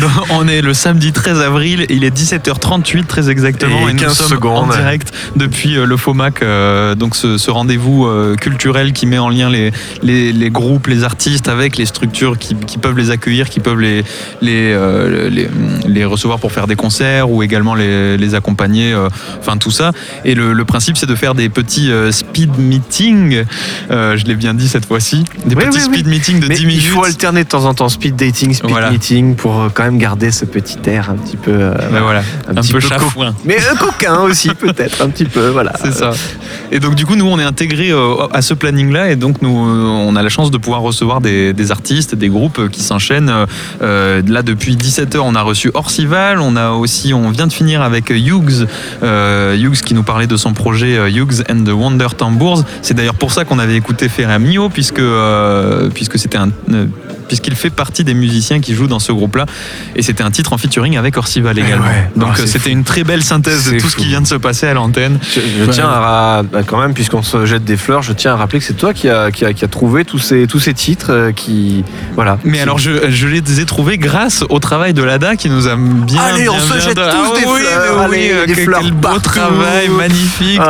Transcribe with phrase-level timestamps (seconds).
[0.30, 4.28] On est le samedi 13 avril, il est 17h38 très exactement, Et nous 15 sommes
[4.28, 4.64] secondes.
[4.70, 9.18] en direct depuis euh, le FOMAC, euh, donc ce, ce rendez-vous euh, culturel qui met
[9.18, 9.72] en lien les,
[10.02, 13.80] les, les groupes, les artistes avec les structures qui, qui peuvent les accueillir, qui peuvent
[13.80, 14.02] les,
[14.40, 15.48] les, euh, les,
[15.86, 18.94] les recevoir pour faire des concerts ou également les, les accompagner,
[19.38, 19.92] enfin tout ça.
[20.24, 23.44] Et le, le principe c'est de faire des petits speed meetings,
[23.90, 25.94] je l'ai bien dit cette fois-ci, des Oui, petits oui, oui.
[25.94, 26.82] speed meetings de Mais 10 minutes.
[26.84, 28.90] il faut alterner de temps en temps speed dating, speed Voilà.
[28.90, 31.52] meeting pour quand même garder ce petit air un petit peu.
[31.52, 33.34] euh, Ben voilà, un, petit peu peu chafouin.
[33.44, 35.72] Mais euh, coquin aussi peut-être un petit peu voilà.
[35.82, 36.10] C'est ça.
[36.72, 39.56] Et donc du coup, nous, on est intégrés euh, à ce planning-là, et donc nous,
[39.56, 42.82] euh, on a la chance de pouvoir recevoir des, des artistes, des groupes euh, qui
[42.82, 43.32] s'enchaînent.
[43.80, 48.10] Là, depuis 17h, on a reçu Orcival, on a aussi, on vient de finir avec
[48.10, 48.66] Hughes,
[49.02, 52.64] Hughes qui nous parlait de son projet Hughes and the Wonder Tambours.
[52.82, 55.02] C'est d'ailleurs pour ça qu'on avait écouté Ferramio, puisque
[55.94, 56.50] puisque c'était un
[57.28, 59.46] puisqu'il fait partie des musiciens qui jouent dans ce groupe-là,
[59.94, 61.84] et c'était un titre en featuring avec Orcival également.
[61.86, 62.10] ouais.
[62.16, 64.34] Donc Ah, euh, c'était une très belle synthèse de tout ce qui vient de se
[64.34, 65.18] passer à l'antenne.
[65.34, 68.36] Je, je tiens à, à- quand même, puisqu'on se jette des fleurs, je tiens à
[68.36, 70.74] rappeler que c'est toi qui a, qui, a, qui a trouvé tous ces, tous ces
[70.74, 71.84] titres euh, qui.
[72.14, 72.38] Voilà.
[72.44, 75.76] Mais alors, je, je les ai trouvés grâce au travail de l'ADA qui nous a
[75.76, 76.20] bien.
[76.22, 78.54] Allez, on bien, se bien jette de- tous des oui, fleurs, allez, oui, euh, des
[78.54, 79.20] quel- fleurs quel beau partout.
[79.20, 80.60] travail, magnifique.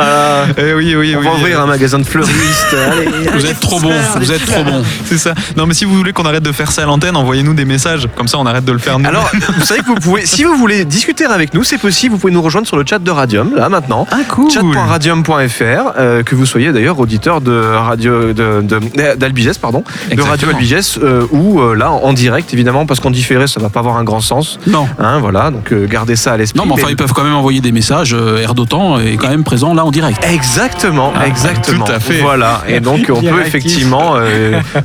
[0.57, 1.25] Eh oui, oui, On oui.
[1.25, 2.75] va ouvrir un magasin de fleuristes.
[2.91, 4.83] Allez, Vous allez, êtes trop bon, vous êtes trop bon.
[5.05, 5.33] C'est ça.
[5.55, 8.07] Non, mais si vous voulez qu'on arrête de faire ça à l'antenne, envoyez-nous des messages.
[8.15, 9.07] Comme ça, on arrête de le faire nous.
[9.07, 12.13] Alors, vous savez que vous pouvez, si vous voulez discuter avec nous, c'est possible.
[12.13, 14.05] Vous pouvez nous rejoindre sur le chat de Radium, là maintenant.
[14.11, 14.49] ah, cool.
[14.51, 20.49] chat.radium.fr, euh, que vous soyez d'ailleurs auditeur de radio de- de- d'Albigès, pardon, de Radio.
[20.49, 23.97] Albigès, euh, ou euh, là en direct évidemment, parce qu'en différé ça va pas avoir
[23.97, 24.59] un grand sens.
[24.67, 24.87] Non.
[24.99, 26.59] Hein, voilà, donc gardez ça à l'esprit.
[26.59, 28.13] Non, mais enfin, ils peuvent quand même envoyer des messages.
[28.13, 30.23] Air d'OTAN est quand même présent là en direct.
[30.31, 31.85] Exactement, Ah, exactement.
[31.85, 32.21] tout à fait.
[32.21, 34.15] Voilà, et donc on peut effectivement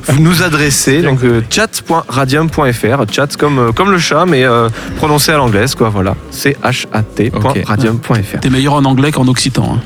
[0.07, 1.19] vous nous adresser donc
[1.53, 5.89] chat.radium.fr, chat comme euh, comme le chat mais euh, prononcé à l'anglaise quoi.
[5.89, 8.39] Voilà, c h a t.radium.fr.
[8.41, 9.77] T'es meilleur en anglais qu'en occitan.
[9.77, 9.79] hein.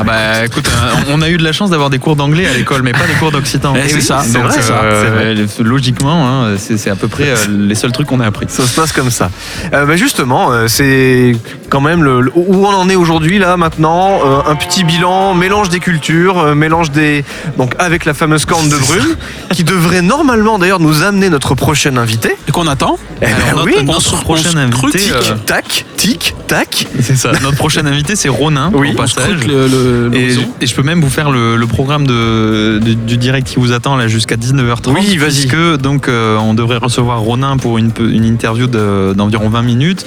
[0.00, 2.52] Ah, bah écoute, euh, on a eu de la chance d'avoir des cours d'anglais à
[2.54, 3.74] l'école, mais pas des cours d'occitan.
[3.76, 7.30] Eh, c'est oui, ça, c'est Donc, vrai, ça, euh, Logiquement, hein, c'est à peu près
[7.30, 8.46] euh, les seuls trucs qu'on a appris.
[8.48, 9.30] Ça se passe comme ça.
[9.72, 11.32] Euh, bah, justement, euh, c'est
[11.68, 14.20] quand même le, le- où on en est aujourd'hui là maintenant.
[14.24, 17.24] euh, un petit bilan, mélange des cultures, euh, mélange des
[17.56, 19.16] donc avec la fameuse corne de brume
[19.52, 22.36] qui devrait normalement d'ailleurs nous amener notre prochain invité.
[22.46, 24.98] Et qu'on attend Eh ben Alors, oui, notre, on notre se- prochain on se invité,
[24.98, 25.12] critique.
[25.32, 26.86] euh, tac, tic, tac.
[27.02, 27.32] c'est ça.
[27.42, 29.40] Notre prochain invité, c'est Ronin, Oui, au passage.
[29.88, 30.14] Le,
[30.60, 33.72] Et, je peux même vous faire le, le programme de, du, du direct qui vous
[33.72, 34.92] attend là jusqu'à 19h30.
[34.94, 35.30] Oui, vas-y.
[35.30, 40.06] Puisque donc euh, on devrait recevoir Ronin pour une, une interview de- d'environ 20 minutes.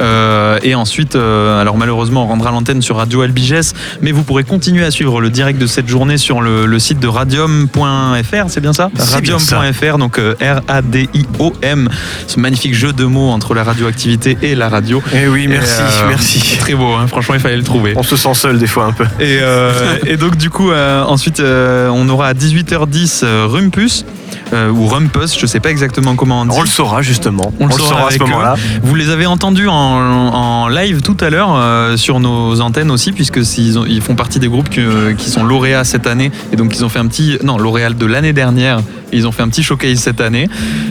[0.00, 4.42] Euh, et ensuite, euh, alors malheureusement, on rendra l'antenne sur Radio Albiges, mais vous pourrez
[4.42, 8.60] continuer à suivre le direct de cette journée sur le, le site de radium.fr, c'est
[8.60, 8.90] bien ça?
[8.98, 11.88] Radium.fr, donc euh, R-A-D-I-O-M,
[12.26, 15.02] ce magnifique jeu de mots entre la radioactivité et la radio.
[15.14, 16.56] Eh oui, merci, Et, merci.
[16.58, 17.92] Très beau, hein, franchement, il fallait le trouver.
[17.96, 19.04] On se sent seul des fois un peu.
[19.20, 24.04] Et, euh, et donc du coup, euh, ensuite, euh, on aura à 18h10 euh, Rumpus,
[24.52, 26.56] euh, ou Rumpus, je sais pas exactement comment on dit.
[26.56, 27.52] On le saura justement.
[27.60, 28.54] On le saura à ce moment-là.
[28.82, 33.12] Vous les avez entendus en, en live tout à l'heure euh, sur nos antennes aussi,
[33.12, 36.74] puisque ont- ils font partie des groupes que- qui sont lauréats cette année, et donc
[36.76, 38.80] ils ont fait un petit, non, lauréat de l'année dernière.
[39.14, 40.48] Ils ont fait un petit showcase cette année,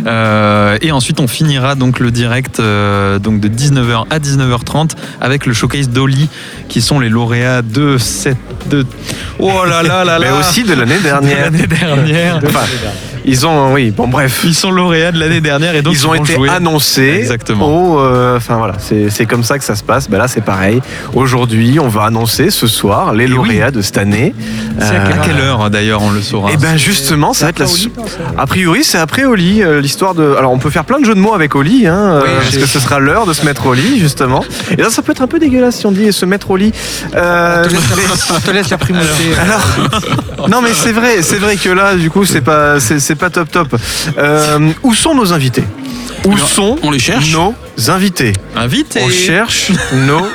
[0.08, 5.54] Euh, et ensuite on finira donc le direct donc de 19h à 19h30 avec le
[5.54, 6.28] showcase d'Oli,
[6.70, 8.38] qui sont les lauréats de cette,
[8.70, 8.86] de,
[9.40, 11.52] oh là là là là, Mais aussi de l'année de dernière.
[11.52, 12.40] l'année dernière.
[12.46, 12.60] Enfin,
[13.26, 14.42] ils ont, oui, bon bref.
[14.46, 16.50] Ils sont lauréats de l'année dernière et donc ils ont été jouer.
[16.50, 17.18] annoncés.
[17.20, 17.68] Exactement.
[17.94, 20.10] au, euh, Enfin voilà, c'est c'est comme ça que ça se passe.
[20.10, 20.82] Ben là, c'est pareil.
[21.14, 23.34] Aujourd'hui, on va annoncer ce soir les Et oui.
[23.36, 24.34] lauréats de cette année.
[24.80, 27.60] C'est à Euh, quelle heure d'ailleurs on le saura Et ben justement, ça va être
[27.60, 27.66] la.
[28.38, 30.36] A priori, c'est après Oli, euh, l'histoire de.
[30.38, 32.58] Alors, on peut faire plein de jeux de mots avec Oli, hein, euh, Oui, parce
[32.58, 34.44] que ce sera l'heure de se mettre au lit, justement.
[34.78, 36.72] Et là, ça peut être un peu dégueulasse si on dit se mettre au lit.
[37.16, 37.66] Euh,
[38.34, 39.08] On te laisse la primauté.
[39.42, 39.62] alors,
[40.50, 43.30] non, mais c'est vrai, c'est vrai que là, du coup, c'est pas, c'est c'est pas
[43.30, 43.76] top top.
[44.18, 45.64] Euh, où sont nos invités
[46.26, 47.34] Où Alors, sont on les cherche.
[47.34, 47.54] nos
[47.90, 49.02] invités Invité.
[49.04, 49.72] On cherche
[50.08, 50.26] nos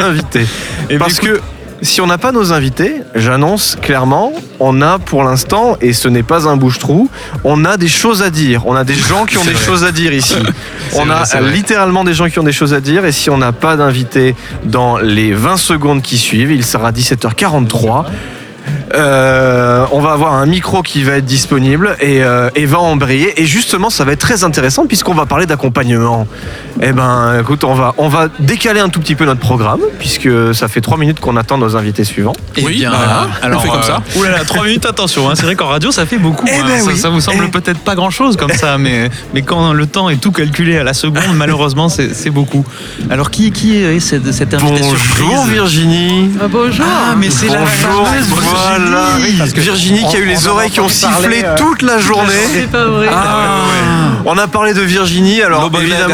[0.00, 0.44] invités.
[0.90, 1.40] Eh ben, Parce que
[1.80, 6.22] si on n'a pas nos invités, j'annonce clairement, on a pour l'instant, et ce n'est
[6.22, 7.08] pas un bouche-trou,
[7.44, 8.66] on a des choses à dire.
[8.66, 9.64] On a des gens qui ont des vrai.
[9.64, 10.36] choses à dire ici.
[10.94, 11.52] On vrai, a vrai.
[11.52, 14.34] littéralement des gens qui ont des choses à dire, et si on n'a pas d'invités
[14.64, 18.04] dans les 20 secondes qui suivent, il sera 17h43.
[18.96, 23.40] Euh, on va avoir un micro qui va être disponible et, euh, et va embrayer.
[23.40, 26.26] Et justement, ça va être très intéressant puisqu'on va parler d'accompagnement.
[26.80, 30.28] Eh ben, écoute, on va, on va décaler un tout petit peu notre programme puisque
[30.54, 32.34] ça fait trois minutes qu'on attend nos invités suivants.
[32.56, 34.02] Eh Oui, bien, voilà, alors, on fait comme ça.
[34.16, 35.28] euh, oulala, 3 minutes, attention.
[35.30, 36.46] hein, c'est vrai qu'en radio, ça fait beaucoup.
[36.48, 36.96] Eh hein, ben ça, oui.
[36.98, 37.50] ça vous semble Eh.
[37.50, 40.94] peut-être pas grand-chose comme ça, mais, mais quand le temps est tout calculé à la
[40.94, 42.64] seconde, malheureusement, c'est c'est beaucoup.
[43.10, 46.30] Alors, qui, qui est cette, cette invitée Bonjour surprise Virginie.
[46.50, 46.84] bonjour.
[46.88, 48.85] Ah, mais c'est la voilà.
[48.90, 49.50] Virginie.
[49.62, 52.32] Virginie qui a eu les oreilles qui ont sifflé euh, toute la journée.
[52.52, 53.08] C'est pas vrai.
[53.10, 53.62] Ah,
[54.24, 56.08] On a parlé de Virginie, alors Nobody évidemment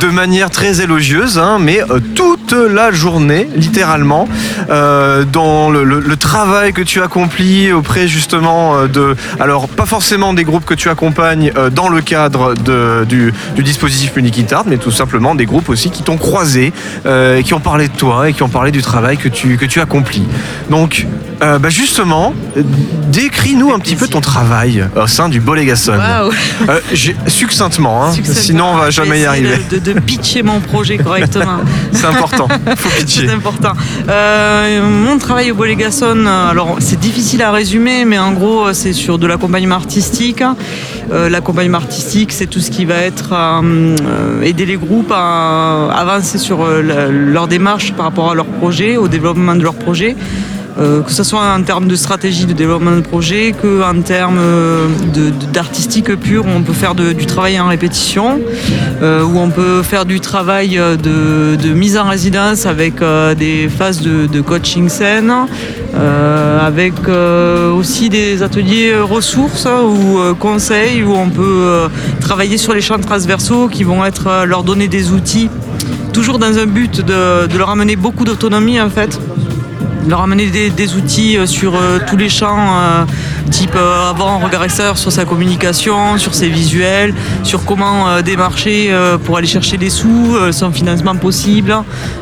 [0.00, 4.28] de manière très élogieuse, hein, mais euh, toute la journée, littéralement,
[4.70, 10.34] euh, dans le, le- le travail que tu accomplis auprès justement de, alors pas forcément
[10.34, 14.76] des groupes que tu accompagnes euh, dans le cadre de- du, du dispositif Munikitard, mais
[14.76, 16.72] tout simplement des groupes aussi qui t'ont croisé,
[17.06, 19.56] euh, et qui ont parlé de toi et qui ont parlé du travail que tu,
[19.56, 20.24] que tu accomplis.
[20.70, 21.06] Donc,
[21.44, 22.32] euh, bah justement,
[23.12, 25.92] décris-nous un petit peu ton travail au sein du Bolégason.
[25.92, 26.80] Euh,
[27.26, 28.42] succinctement, hein, Succinctement.
[28.42, 29.58] sinon on va jamais y arriver.
[29.70, 31.58] De, de- de pitcher mon projet correctement.
[31.92, 33.26] C'est important, faut pitcher.
[33.28, 33.72] C'est important.
[34.08, 39.18] Euh, mon travail au Bolégason, alors c'est difficile à résumer, mais en gros, c'est sur
[39.18, 40.42] de l'accompagnement artistique.
[41.12, 43.34] L'accompagnement artistique, c'est tout ce qui va être
[44.42, 49.54] aider les groupes à avancer sur leur démarche par rapport à leur projet, au développement
[49.54, 50.16] de leur projet.
[50.76, 54.38] Euh, que ce soit en termes de stratégie de développement de projet, que en termes
[54.40, 54.88] euh,
[55.52, 58.40] d'artistique pur, où on peut faire du travail en répétition,
[59.00, 63.68] euh, où on peut faire du travail euh, de, mise en résidence avec euh, des
[63.68, 65.32] phases de, coaching scène,
[65.94, 71.88] euh, avec euh, aussi des ateliers euh, ressources ou euh, conseils, où on peut euh,
[72.20, 75.48] travailler sur les champs transversaux qui vont être euh, leur donner des outils,
[76.12, 79.20] toujours dans un but de leur amener beaucoup d'autonomie en fait
[80.08, 83.04] leur amener des, des outils euh, sur euh, tous les champs, euh,
[83.50, 84.12] type un
[84.44, 84.64] regard
[84.96, 88.90] sur sa communication, sur ses visuels, sur comment démarcher
[89.24, 91.74] pour aller chercher des sous, son financement possible,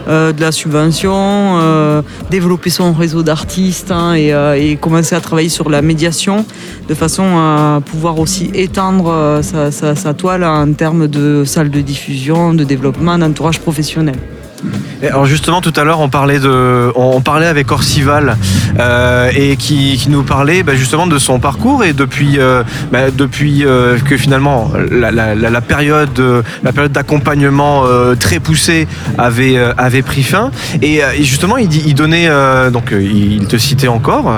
[0.09, 5.81] euh, de la subvention, développer son réseau d'artistes hein, et, commencer à travailler sur la
[5.83, 6.45] médiation
[6.89, 11.81] de façon à pouvoir aussi étendre sa, sa- sa toile en termes de salles de
[11.81, 14.17] diffusion, de développement, d'entourage professionnel.
[15.03, 18.37] Alors justement tout à l'heure on parlait de, on parlait avec Orcival
[18.79, 22.63] euh, et qui, nous parlait bah, justement de son parcours et depuis euh,
[22.93, 27.85] bah, depuis euh, que finalement la, période la période d'accompagnement
[28.19, 28.87] très poussée
[29.19, 30.51] avait avait pris fin.
[30.83, 32.29] Et, justement il, donnait
[32.71, 34.33] donc il te citait encore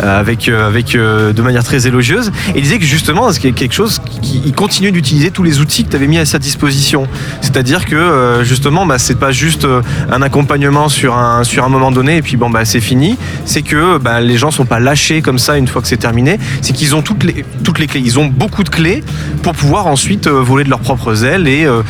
[0.00, 2.32] avec avec de manière très élogieuse.
[2.54, 5.90] Et disait que justement c'est quelque chose qui il continue d'utiliser tous les outils que
[5.90, 7.06] tu avais mis à sa disposition.
[7.42, 11.90] C'est-à-dire que justement bah, c'est pas juste euh, un accompagnement sur un, sur un moment
[11.90, 13.16] donné et puis bon bah c'est fini.
[13.44, 16.38] C'est que bah, les gens sont pas lâchés comme ça une fois que c'est terminé.
[16.62, 17.44] C'est qu'ils ont toutes les,
[17.86, 18.02] clés.
[18.04, 19.02] Ils ont beaucoup de clés
[19.42, 21.82] pour pouvoir ensuite euh, voler de leurs propres ailes et, euh,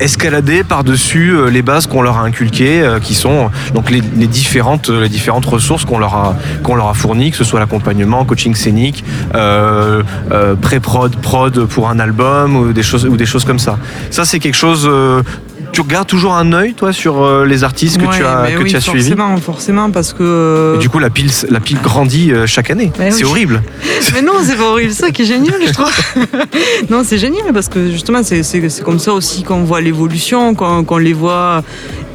[0.00, 5.46] escalader par-dessus les bases qu'on leur a inculquées, qui sont donc les, différentes, les différentes
[5.46, 9.04] ressources qu'on leur a, qu'on leur a fournies, que ce soit l'accompagnement, coaching scénique,
[10.60, 13.78] pré-prod, prod pour un album ou des choses, ou des choses comme ça.
[14.10, 14.88] Ça c'est quelque chose.
[15.72, 18.50] Euh, tu regardes toujours un œil, toi, sur euh, les artistes que Ouais, tu as,
[18.56, 19.00] que oui, tu as suivis?
[19.10, 20.74] forcément, forcément, parce que.
[20.76, 22.92] Et du coup, la pile, la pile grandit euh, chaque année.
[22.98, 23.30] Ouais, c'est oui.
[23.30, 23.62] horrible.
[24.14, 25.90] Mais non, c'est pas horrible, ça qui est génial, je trouve.
[26.90, 30.54] non, c'est génial parce que justement, c'est- c'est c'est comme ça aussi qu'on voit l'évolution,
[30.54, 31.62] qu'on qu'on les voit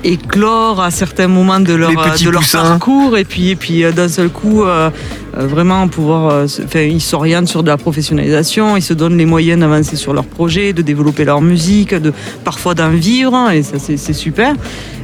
[0.03, 4.07] éclore à certains moments de leur, de leur parcours et puis, et puis euh, d'un
[4.07, 4.89] seul coup, euh,
[5.38, 6.31] euh, vraiment pouvoir.
[6.31, 10.13] euh, enfin, ils s'orientent sur de la professionnalisation, ils se donnent les moyens d'avancer sur
[10.13, 12.13] leur projet, de développer leur musique, de
[12.44, 14.54] parfois d'en vivre, hein, et ça, c'est super.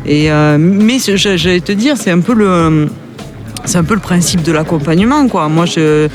[0.05, 2.87] Et, euh, mais j'allais te dire, c'est un peu le.
[3.65, 5.47] C'est un peu le principe de l'accompagnement, quoi.
[5.47, 6.09] Moi, je,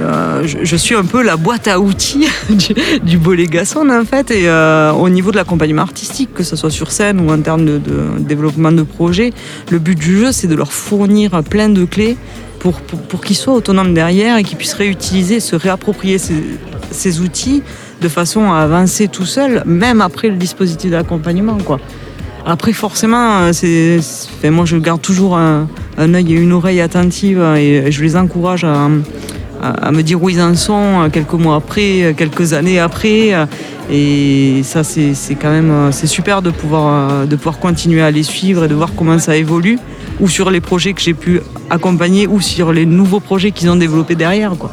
[0.00, 4.92] euh, je, suis un peu la boîte à outils du, du en fait, et euh,
[4.92, 7.80] au niveau de l'accompagnement artistique, que ce soit sur scène ou en termes de,
[8.18, 9.32] développement de projet,
[9.70, 12.16] le but du jeu, c'est de leur fournir plein de clés
[12.58, 12.80] pour,
[13.22, 17.62] qu'ils soient autonomes derrière et qu'ils puissent réutiliser, se réapproprier ces, outils
[18.00, 21.56] de façon à avancer tout seul, même après le dispositif d'accompagnement.
[22.46, 24.00] Après, forcément, euh,
[24.44, 28.64] moi, je garde toujours un, œil et une oreille attentive euh, et je les encourage
[28.64, 28.88] à,
[29.60, 32.78] à- à me dire où ils en sont euh, quelques mois après, euh, quelques années
[32.80, 33.32] après.
[33.34, 33.46] euh,
[33.92, 38.64] Et ça, c'est, quand même c'est super de pouvoir, de pouvoir continuer à les suivre
[38.64, 39.78] et de voir comment ça évolue,
[40.20, 41.40] ou sur les projets que j'ai pu
[41.70, 44.52] accompagner, ou sur les nouveaux projets qu'ils ont développés derrière.
[44.56, 44.70] Quoi.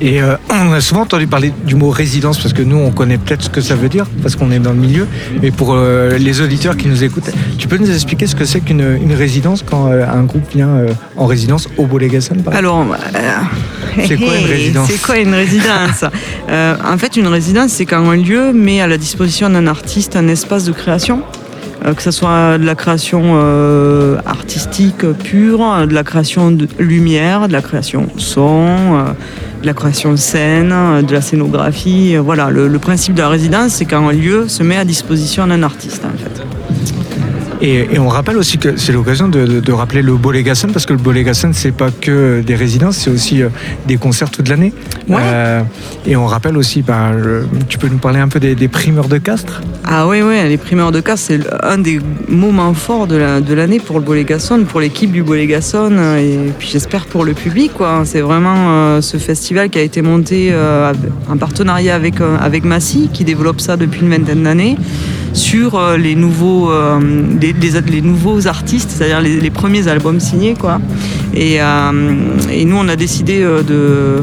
[0.00, 3.18] Et euh, on a souvent entendu parler du mot résidence parce que nous, on connaît
[3.18, 5.06] peut-être ce que ça veut dire parce qu'on est dans le milieu.
[5.42, 8.60] Mais pour euh, les auditeurs qui nous écoutent, tu peux nous expliquer ce que c'est
[8.60, 10.86] qu'une une résidence quand euh, un groupe vient
[11.16, 12.48] en résidence au exemple?
[12.52, 12.84] Alors,
[14.06, 16.04] C'est quoi une résidence C'est quoi une résidence?
[16.50, 20.16] Euh, En fait, une résidence, c'est quand un lieu met à la disposition d'un artiste
[20.16, 21.22] un espace de création.
[21.86, 27.46] euh, que ce soit de la création euh, artistique pure, de la création de lumière,
[27.48, 29.02] de la création son, euh,
[29.60, 30.72] de la création scène,
[31.06, 32.16] de la scénographie.
[32.16, 35.46] Voilà, le, le principe de la résidence, c'est quand un lieu se met à disposition
[35.46, 36.43] d'un artiste, en fait.
[37.62, 40.86] Et, et on rappelle aussi que c'est l'occasion de, de- de rappeler le Bolégason parce
[40.86, 43.48] que le Bolégason c'est pas que des résidences, c'est aussi euh,
[43.86, 44.72] des concerts toute l'année.
[45.08, 45.16] Ouais.
[45.22, 45.62] Euh,
[46.06, 49.08] et on rappelle aussi, ben, le- tu peux nous parler un peu des, des primeurs
[49.08, 49.60] de Castres?
[49.84, 53.54] Ah oui, oui, les primeurs de casse, c'est un des moments forts de la- de
[53.54, 57.72] l'année pour le Bolégason, pour l'équipe du Bolégason, euh, et puis j'espère pour le public.
[57.74, 58.02] quoi.
[58.04, 60.92] C'est vraiment euh, ce festival qui a été monté euh,
[61.30, 64.76] en partenariat avec, avec Massy, qui développe ça depuis une vingtaine d'années,
[65.34, 67.00] sur euh, les, nouveaux, euh,
[67.40, 70.54] les, nouveaux artistes, c'est-à-dire les, premiers albums signés.
[70.54, 70.80] Quoi.
[71.34, 74.22] Et, euh, nous, on a décidé de...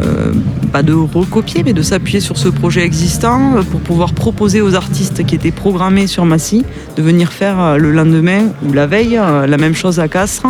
[0.00, 0.32] euh,
[0.72, 4.74] pas de recopier, mais de s'appuyer sur ce projet existant euh, pour pouvoir proposer aux
[4.74, 6.64] artistes qui étaient programmés sur Massy
[6.96, 10.46] de venir faire euh, le lendemain ou la veille la même chose à Castres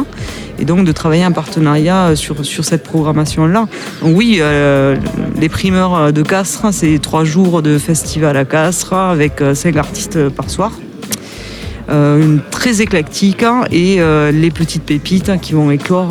[0.58, 3.66] et donc de travailler en partenariat sur, cette programmation-là.
[4.02, 4.42] Oui,
[5.40, 10.50] les primeurs de Castres, c'est trois jours de festival à Castres avec cinq artistes par
[10.50, 10.72] soir.
[12.50, 14.00] Très éclectique hein, et
[14.32, 16.10] les petites pépites qui vont éclore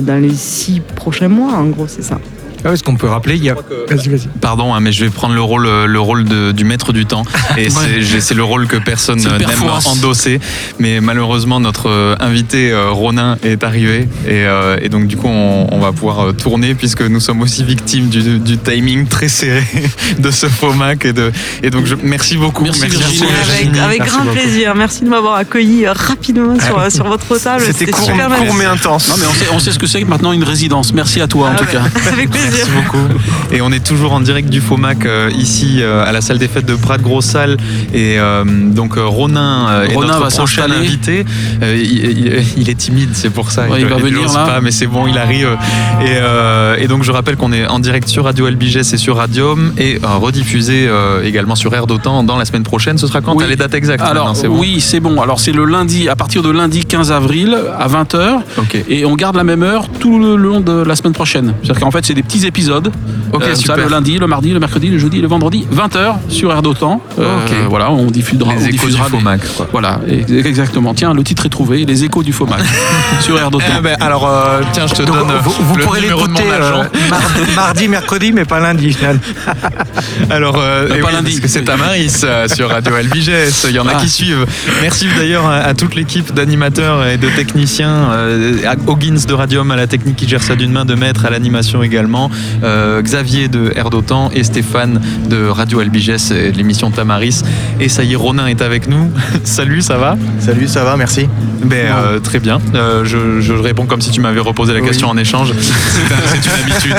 [0.00, 2.18] dans les six prochains mois, en gros, c'est ça.
[2.64, 3.54] Ah, Est-ce qu'on peut rappeler il y a...
[3.54, 4.28] Vas-y, vas-y.
[4.40, 7.06] Pardon, hein, mais je vais prendre le rôle, euh, le rôle de- du maître du
[7.06, 7.22] temps.
[7.56, 9.40] Et c'est- le rôle que personne n'aime
[9.86, 10.40] endosser.
[10.78, 14.08] Mais malheureusement, notre euh, invité euh, Ronin est arrivé.
[14.26, 17.64] Et, euh, et donc, du coup, on, on va pouvoir tourner puisque nous sommes aussi
[17.64, 19.64] victimes du, du timing très serré
[20.18, 21.04] de ce FOMAC.
[21.06, 22.64] Et, de, et donc, je, merci beaucoup.
[22.64, 23.28] Merci, Virginie.
[23.28, 24.36] Avec, avec Merci grand beaucoup.
[24.36, 24.74] plaisir.
[24.74, 27.64] Merci de m'avoir accueilli rapidement sur, sur votre table.
[27.66, 29.08] C'était court, court mais intense.
[29.08, 30.92] Non mais on sait, on sait ce que c'est que maintenant une résidence.
[30.92, 31.72] Merci à toi en Ah tout ouais.
[31.72, 31.82] cas.
[32.12, 32.49] Avec plaisir.
[32.50, 33.04] Merci beaucoup.
[33.52, 36.48] Et on est toujours en direct du FOMAC euh, ici euh, à la salle des
[36.48, 37.56] fêtes de Prat Grosse Salle.
[37.92, 41.24] Et euh, donc Ronin est Ronin notre va prochain invité.
[41.62, 43.66] Il, il- il est timide, c'est pour ça.
[43.68, 44.44] Ouais, il va venir, là.
[44.44, 45.56] pas, mais c'est bon, il arrive.
[46.02, 49.72] Et, et donc je rappelle qu'on est en direct sur Radio LBGS et sur Radium
[49.78, 50.88] et rediffusé
[51.24, 52.98] également sur Air d'Otan dans la semaine prochaine.
[52.98, 53.44] Ce sera quand Oui.
[53.48, 55.20] Les dates exactes Alors c'est bon oui, c'est bon.
[55.20, 58.40] Alors c'est le lundi, à partir de lundi 15 avril à 20h.
[58.58, 58.76] Ok.
[58.88, 61.54] Et on garde la même heure tout le long de la semaine prochaine.
[61.62, 62.92] C'est-à-dire qu'en fait, c'est des petits épisodes.
[63.32, 66.50] Ok, Euh, ça, le lundi, le mardi, le mercredi, le jeudi, le vendredi, 20h sur
[66.52, 67.00] Air d'Otan.
[67.18, 67.52] Euh, Ok.
[67.68, 69.40] Voilà, on diffusera, Les on échos du diffusera des- FOMAC.
[69.56, 69.68] quoi.
[69.70, 70.94] Voilà, exactement.
[70.94, 72.60] Tiens, le titre est trouvé, les échos du FOMAC
[73.20, 73.66] sur Air d'Otan.
[73.78, 76.82] Eh ben, alors, euh, tiens, je te Donc, donne vous, vous le pourrez l'écouter euh,
[77.08, 78.96] mardi, mardi, mercredi, mais pas lundi.
[80.30, 81.30] Alors, euh, Mais eh pas oui, lundi.
[81.32, 83.66] parce que c'est Tamaris sur Radio LBGS.
[83.68, 84.00] Il y en a Ah.
[84.00, 84.46] qui suivent.
[84.82, 88.10] Merci d'ailleurs à, à toute l'équipe d'animateurs et de techniciens.
[88.12, 91.24] euh, à Hoggins de Radium à la technique qui gère ça d'une main de maître,
[91.26, 92.29] à l'animation également.
[92.64, 97.42] Euh, Xavier de Air d'Otan et Stéphane de Radio LBGS et de l'émission Tamaris.
[97.80, 99.10] Et ça y est, Ronin est avec nous.
[99.44, 101.28] Salut, ça va Salut, ça va, merci.
[101.64, 102.60] ben, euh, Très bien.
[102.74, 104.86] Euh, je, je réponds comme si tu m'avais reposé la Oui.
[104.88, 105.52] question en échange.
[105.60, 106.96] C'est un- c'est une habitude.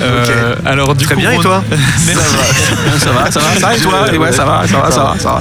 [0.66, 1.62] Alors, du Très coup, bien, et toi
[2.06, 2.20] Merci.
[2.98, 5.02] ça va, ça va, ça va, et toi Et ouais, ça va, ça va, ça
[5.02, 5.38] va, ça va.